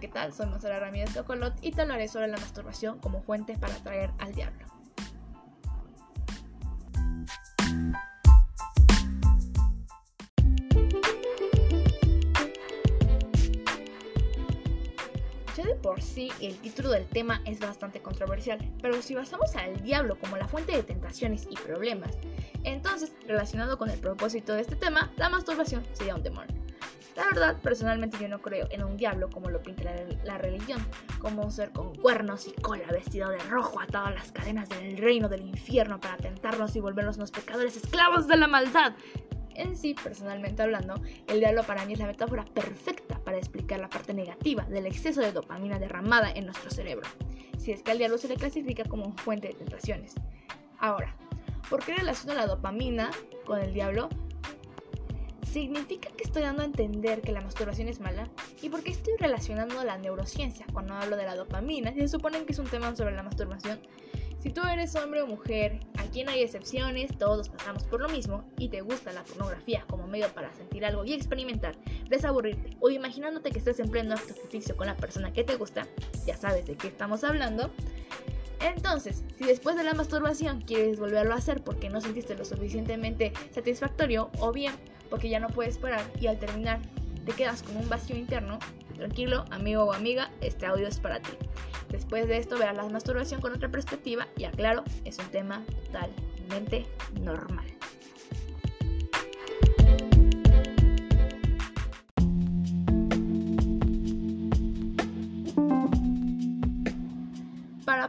[0.00, 0.32] ¿qué tal?
[0.32, 4.34] Soy Monserrat Ramírez Cocolot y te hablaré sobre la masturbación como fuente para atraer al
[4.34, 4.66] diablo.
[15.56, 19.80] Ya de por sí el título del tema es bastante controversial, pero si basamos al
[19.82, 22.18] diablo como la fuente de tentaciones y problemas,
[22.64, 26.63] entonces, relacionado con el propósito de este tema, la masturbación sería un demonio.
[27.16, 29.84] La verdad, personalmente yo no creo en un diablo como lo pinta
[30.24, 30.84] la, religión,
[31.20, 34.96] como un ser con cuernos y cola vestido de rojo atado a las cadenas del
[34.96, 38.94] reino del infierno para tentarnos y volvernos unos pecadores esclavos de la maldad.
[39.54, 40.94] En sí, personalmente hablando,
[41.28, 45.20] el diablo para mí es la metáfora perfecta para explicar la parte negativa del exceso
[45.20, 47.08] de dopamina derramada en nuestro cerebro,
[47.58, 50.14] si es que al diablo se le clasifica como fuente de tentaciones.
[50.80, 51.14] Ahora,
[51.70, 53.12] ¿por qué relaciono la dopamina
[53.46, 54.08] con el diablo?
[55.54, 58.28] ¿Significa que estoy dando a entender que la masturbación es mala?
[58.60, 61.92] ¿Y por qué estoy relacionando la neurociencia cuando hablo de la dopamina?
[61.92, 63.78] Si se supone que es un tema sobre la masturbación.
[64.40, 68.42] Si tú eres hombre o mujer, aquí no hay excepciones, todos pasamos por lo mismo
[68.58, 71.76] y te gusta la pornografía como medio para sentir algo y experimentar,
[72.08, 74.34] desaburrirte o imaginándote que estás en pleno acto
[74.74, 75.86] con la persona que te gusta,
[76.26, 77.70] ya sabes de qué estamos hablando.
[78.60, 83.32] Entonces, si después de la masturbación quieres volverlo a hacer porque no sentiste lo suficientemente
[83.52, 84.74] satisfactorio o bien
[85.10, 86.80] porque ya no puedes parar y al terminar
[87.24, 88.58] te quedas con un vacío interno,
[88.96, 91.32] tranquilo, amigo o amiga, este audio es para ti.
[91.90, 96.86] Después de esto verás la masturbación con otra perspectiva y aclaro, es un tema totalmente
[97.20, 97.66] normal.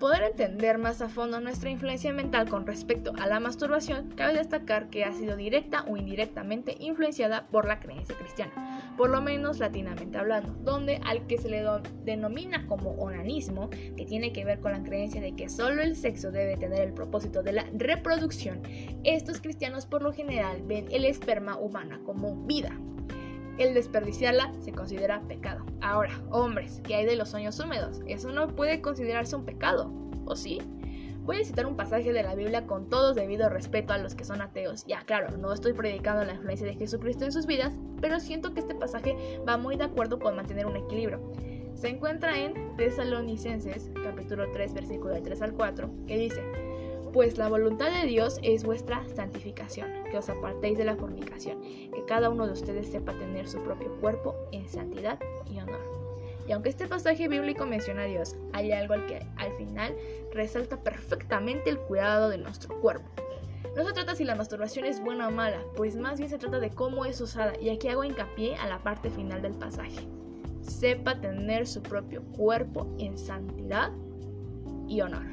[0.00, 4.88] Poder entender más a fondo nuestra influencia mental con respecto a la masturbación, cabe destacar
[4.88, 10.16] que ha sido directa o indirectamente influenciada por la creencia cristiana, por lo menos latinamente
[10.16, 11.62] hablando, donde al que se le
[12.02, 16.32] denomina como onanismo, que tiene que ver con la creencia de que solo el sexo
[16.32, 18.62] debe tener el propósito de la reproducción,
[19.04, 22.74] estos cristianos por lo general ven el esperma humana como vida,
[23.60, 25.66] el desperdiciarla se considera pecado.
[25.82, 28.00] Ahora, hombres, ¿qué hay de los sueños húmedos?
[28.06, 29.92] Eso no puede considerarse un pecado,
[30.24, 30.60] ¿o sí?
[31.24, 34.24] Voy a citar un pasaje de la Biblia con todo debido respeto a los que
[34.24, 34.86] son ateos.
[34.86, 38.60] Ya, claro, no estoy predicando la influencia de Jesucristo en sus vidas, pero siento que
[38.60, 39.14] este pasaje
[39.46, 41.20] va muy de acuerdo con mantener un equilibrio.
[41.74, 46.42] Se encuentra en Tesalonicenses, capítulo 3, versículo 3 al 4, que dice,
[47.12, 52.04] pues la voluntad de Dios es vuestra santificación, que os apartéis de la fornicación, que
[52.06, 55.18] cada uno de ustedes sepa tener su propio cuerpo en santidad
[55.50, 55.80] y honor.
[56.48, 59.94] Y aunque este pasaje bíblico menciona a Dios, hay algo al que al final
[60.32, 63.08] resalta perfectamente el cuidado de nuestro cuerpo.
[63.76, 66.58] No se trata si la masturbación es buena o mala, pues más bien se trata
[66.58, 70.08] de cómo es usada, y aquí hago hincapié a la parte final del pasaje.
[70.60, 73.92] Sepa tener su propio cuerpo en santidad
[74.88, 75.26] y honor.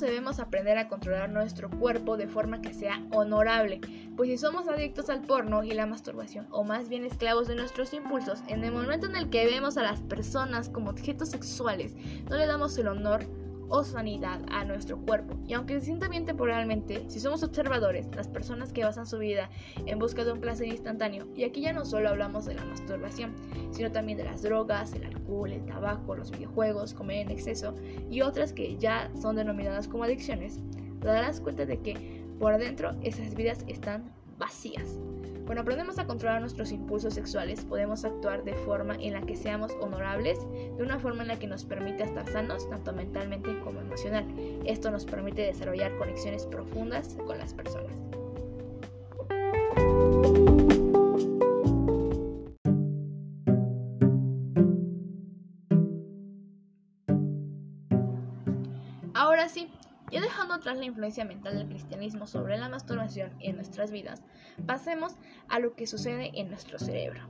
[0.00, 3.80] Debemos aprender a controlar nuestro cuerpo de forma que sea honorable,
[4.16, 7.92] pues si somos adictos al porno y la masturbación, o más bien esclavos de nuestros
[7.92, 11.94] impulsos, en el momento en el que vemos a las personas como objetos sexuales,
[12.28, 13.26] no le damos el honor
[13.72, 15.34] o sanidad a nuestro cuerpo.
[15.46, 19.48] Y aunque se sienta bien temporalmente, si somos observadores, las personas que basan su vida
[19.86, 23.34] en busca de un placer instantáneo, y aquí ya no solo hablamos de la masturbación,
[23.70, 27.74] sino también de las drogas, el alcohol, el tabaco, los videojuegos, comer en exceso
[28.10, 30.60] y otras que ya son denominadas como adicciones,
[31.00, 34.98] te darás cuenta de que por adentro esas vidas están vacías.
[35.44, 39.72] Cuando aprendemos a controlar nuestros impulsos sexuales, podemos actuar de forma en la que seamos
[39.80, 40.38] honorables,
[40.76, 44.24] de una forma en la que nos permite estar sanos, tanto mentalmente como emocional.
[44.64, 47.92] Esto nos permite desarrollar conexiones profundas con las personas.
[60.22, 64.22] Dejando atrás la influencia mental del cristianismo sobre la masturbación en nuestras vidas,
[64.66, 65.16] pasemos
[65.48, 67.22] a lo que sucede en nuestro cerebro.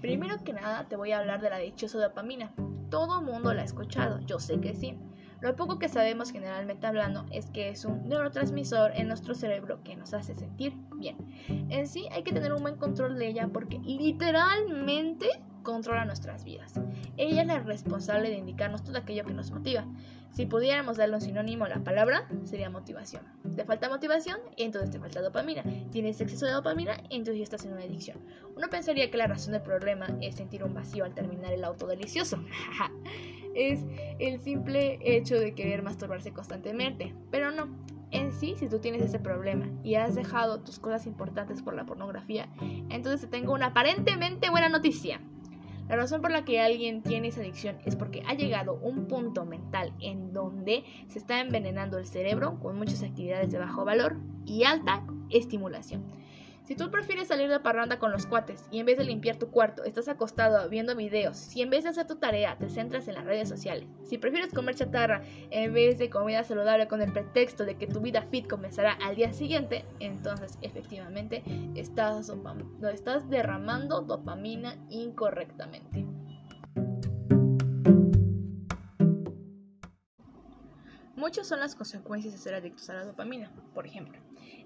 [0.00, 2.52] Primero que nada te voy a hablar de la dichosa dopamina.
[2.90, 4.98] Todo mundo la ha escuchado, yo sé que sí.
[5.40, 9.96] Lo poco que sabemos generalmente hablando es que es un neurotransmisor en nuestro cerebro que
[9.96, 11.16] nos hace sentir bien.
[11.48, 15.28] En sí hay que tener un buen control de ella porque literalmente
[15.62, 16.74] controla nuestras vidas.
[17.16, 19.86] Ella es la responsable de indicarnos todo aquello que nos motiva.
[20.32, 23.22] Si pudiéramos darle un sinónimo a la palabra, sería motivación.
[23.56, 25.64] Te falta motivación, entonces te falta dopamina.
[25.90, 28.18] Tienes exceso de dopamina, entonces ya estás en una adicción.
[28.56, 31.86] Uno pensaría que la razón del problema es sentir un vacío al terminar el auto
[31.86, 32.38] delicioso.
[33.54, 33.80] es
[34.18, 37.14] el simple hecho de querer masturbarse constantemente.
[37.30, 37.68] Pero no,
[38.12, 41.86] En sí, si tú tienes ese problema y has dejado tus cosas importantes por la
[41.86, 42.48] pornografía,
[42.88, 45.20] entonces te tengo una aparentemente buena noticia.
[45.90, 49.44] La razón por la que alguien tiene esa adicción es porque ha llegado un punto
[49.44, 54.16] mental en donde se está envenenando el cerebro con muchas actividades de bajo valor
[54.46, 56.04] y alta estimulación.
[56.70, 59.50] Si tú prefieres salir de parranda con los cuates y en vez de limpiar tu
[59.50, 63.16] cuarto estás acostado viendo videos, si en vez de hacer tu tarea te centras en
[63.16, 67.64] las redes sociales, si prefieres comer chatarra en vez de comida saludable con el pretexto
[67.64, 71.42] de que tu vida fit comenzará al día siguiente, entonces efectivamente
[71.74, 72.32] estás,
[72.94, 76.06] estás derramando dopamina incorrectamente.
[81.16, 83.50] Muchas son las consecuencias de ser adictos a la dopamina.
[83.74, 84.20] Por ejemplo,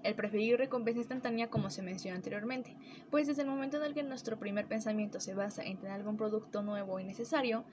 [0.05, 2.75] el preferir recompensa instantánea como se mencionó anteriormente,
[3.09, 6.15] pues desde el momento en el que nuestro primer pensamiento se basa en tener algún
[6.15, 7.65] producto nuevo y necesario,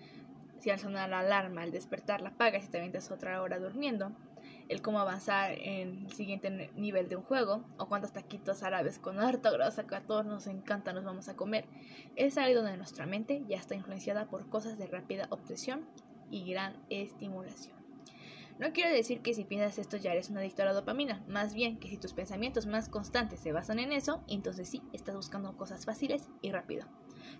[0.59, 4.13] si al sonar la alarma, al despertar la apagas y te avientas otra hora durmiendo,
[4.69, 9.21] el cómo avanzar en el siguiente nivel de un juego, o cuántos taquitos árabes con
[9.21, 11.67] harta grasa que a todos nos encanta nos vamos a comer,
[12.17, 15.85] es ahí donde nuestra mente ya está influenciada por cosas de rápida obsesión
[16.31, 17.82] y gran estimulación.
[18.63, 21.53] No quiero decir que si piensas esto ya eres un adicto a la dopamina, más
[21.53, 25.57] bien que si tus pensamientos más constantes se basan en eso, entonces sí, estás buscando
[25.57, 26.87] cosas fáciles y rápido.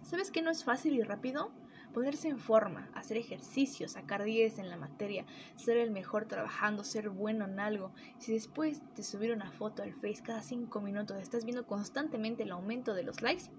[0.03, 1.55] ¿Sabes qué no es fácil y rápido?
[1.93, 7.11] Ponerse en forma, hacer ejercicio, sacar 10 en la materia, ser el mejor trabajando, ser
[7.11, 7.93] bueno en algo.
[8.19, 12.53] Si después de subir una foto al Face cada 5 minutos estás viendo constantemente el
[12.53, 13.51] aumento de los likes,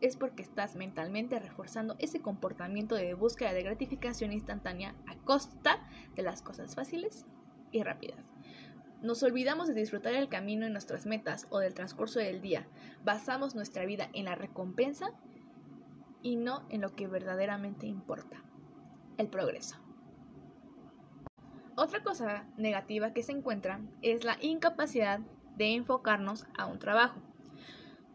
[0.00, 5.86] es porque estás mentalmente reforzando ese comportamiento de búsqueda de gratificación instantánea a costa
[6.16, 7.26] de las cosas fáciles
[7.70, 8.24] y rápidas.
[9.02, 12.66] Nos olvidamos de disfrutar el camino en nuestras metas o del transcurso del día.
[13.04, 15.12] Basamos nuestra vida en la recompensa
[16.24, 18.42] y no en lo que verdaderamente importa,
[19.18, 19.76] el progreso.
[21.76, 25.20] Otra cosa negativa que se encuentra es la incapacidad
[25.56, 27.20] de enfocarnos a un trabajo.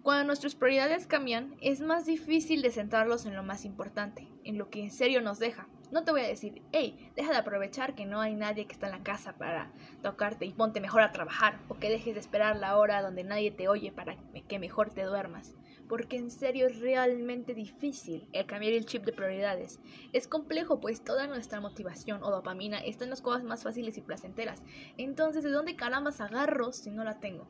[0.02, 4.70] Cuando nuestras prioridades cambian, es más difícil de centrarlos en lo más importante, en lo
[4.70, 5.68] que en serio nos deja.
[5.92, 8.88] No te voy a decir, hey, deja de aprovechar que no hay nadie que está
[8.88, 9.72] en la casa para
[10.02, 13.52] tocarte y ponte mejor a trabajar, o que dejes de esperar la hora donde nadie
[13.52, 14.16] te oye para
[14.48, 15.54] que mejor te duermas.
[15.90, 19.82] Porque en serio es realmente difícil el cambiar el chip de prioridades.
[20.14, 24.02] Es complejo, pues toda nuestra motivación o dopamina está en las cosas más fáciles y
[24.02, 24.64] placenteras.
[24.98, 27.50] Entonces, ¿de dónde carambas agarro si no la tengo?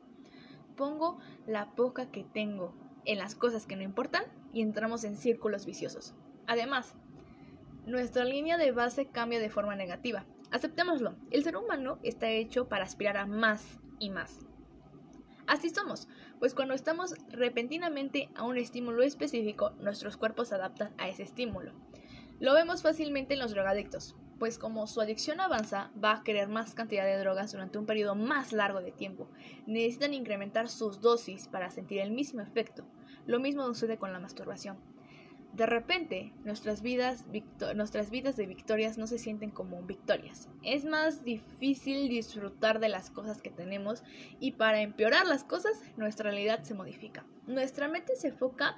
[0.80, 5.66] pongo la poca que tengo en las cosas que no importan y entramos en círculos
[5.66, 6.14] viciosos.
[6.46, 6.94] Además,
[7.84, 10.24] nuestra línea de base cambia de forma negativa.
[10.50, 14.49] Aceptémoslo, el ser humano está hecho para aspirar a más y más.
[15.50, 16.06] Así somos,
[16.38, 21.72] pues cuando estamos repentinamente a un estímulo específico, nuestros cuerpos se adaptan a ese estímulo.
[22.38, 26.74] Lo vemos fácilmente en los drogadictos pues como su adicción avanza, va a querer más
[26.74, 29.28] cantidad de drogas durante un periodo más largo de tiempo.
[29.66, 32.86] Necesitan incrementar sus dosis para sentir el mismo efecto.
[33.26, 34.78] Lo mismo sucede con la masturbación.
[35.52, 40.48] De repente, nuestras vidas, de victorias no se sienten como victorias.
[40.62, 44.02] Es más difícil disfrutar de las cosas que tenemos
[44.38, 47.26] y para empeorar las cosas, nuestra realidad se modifica.
[47.46, 48.76] Nuestra mente se enfoca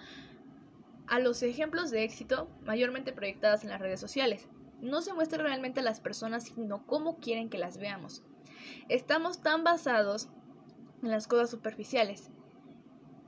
[1.06, 4.48] a los ejemplos de éxito mayormente proyectadas en las redes sociales
[4.82, 8.22] no se muestra realmente a las personas, sino cómo quieren que las veamos.
[8.88, 10.28] Estamos tan basados
[11.02, 12.30] en las cosas superficiales,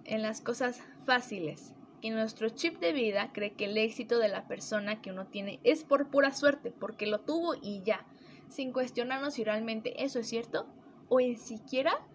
[0.05, 1.73] en las cosas fáciles,
[2.05, 5.59] que nuestro chip de vida cree que el éxito de la persona que uno tiene
[5.65, 8.05] es por pura suerte, porque lo tuvo y ya,
[8.51, 10.67] sin cuestionarnos si realmente eso es cierto
[11.09, 12.07] o ni siquiera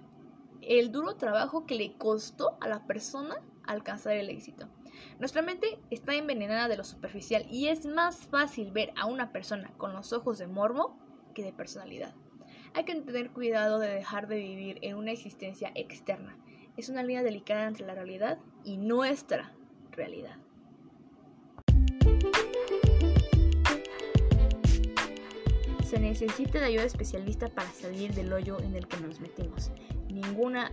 [0.62, 4.70] el duro trabajo que le costó a la persona alcanzar el éxito.
[5.18, 9.74] Nuestra mente está envenenada de lo superficial y es más fácil ver a una persona
[9.78, 11.00] con los ojos de morbo
[11.34, 12.14] que de personalidad.
[12.76, 16.38] Hay que tener cuidado de dejar de vivir en una existencia externa.
[16.78, 19.56] Es una línea delicada entre la realidad y nuestra
[20.00, 20.38] realidad.
[25.86, 29.72] Se necesita de ayuda especialista para salir del hoyo en el que nos metimos.
[30.08, 30.72] Ninguna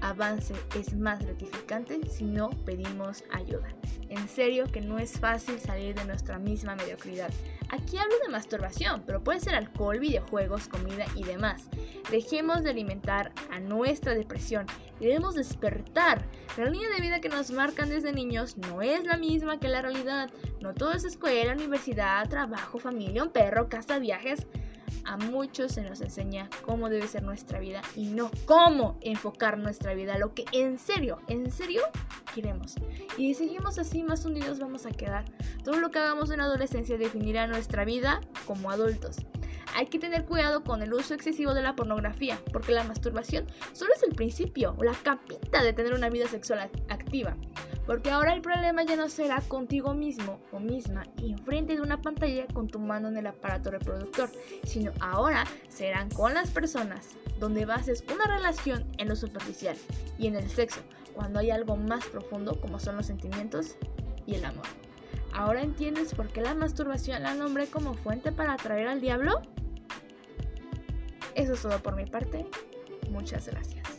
[0.00, 3.68] avance es más gratificante si no pedimos ayuda.
[4.08, 7.30] En serio que no es fácil salir de nuestra misma mediocridad.
[7.70, 11.68] Aquí hablo de masturbación, pero puede ser alcohol, videojuegos, comida y demás.
[12.10, 14.66] Dejemos de alimentar a nuestra depresión
[15.00, 16.24] debemos despertar.
[16.56, 19.82] La línea de vida que nos marcan desde niños no es la misma que la
[19.82, 20.30] realidad.
[20.60, 24.46] No todo es escuela, universidad, trabajo, familia, un perro, casa, viajes
[25.06, 29.94] a muchos se nos enseña cómo debe ser nuestra vida y no cómo enfocar nuestra
[29.94, 31.82] vida, lo que en serio, en serio
[32.34, 32.74] queremos.
[33.16, 35.24] Y si seguimos así, más unidos vamos a quedar.
[35.64, 39.18] Todo lo que hagamos en adolescencia definirá nuestra vida como adultos.
[39.76, 43.92] Hay que tener cuidado con el uso excesivo de la pornografía, porque la masturbación solo
[43.94, 47.36] es el principio o la capita de tener una vida sexual activa.
[47.84, 52.46] Porque ahora el problema ya no será contigo mismo o misma enfrente de una pantalla
[52.54, 54.30] con tu mano en el aparato reproductor,
[54.64, 59.76] sino ahora serán con las personas, donde bases una relación en lo superficial
[60.18, 60.80] y en el sexo,
[61.12, 63.76] cuando hay algo más profundo como son los sentimientos
[64.24, 64.64] y el amor.
[65.34, 69.42] ¿Ahora entiendes por qué la masturbación la nombré como fuente para atraer al diablo?
[71.36, 72.46] Eso es todo por mi parte.
[73.10, 73.95] Muchas gracias.